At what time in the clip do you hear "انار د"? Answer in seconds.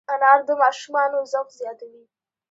0.13-0.49